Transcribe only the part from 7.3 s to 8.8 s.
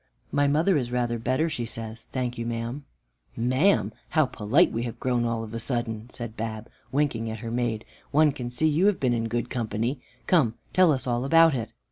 her maid. "One can see